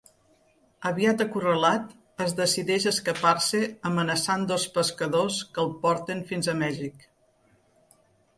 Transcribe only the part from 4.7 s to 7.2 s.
pescadors que el porten fins a Mèxic.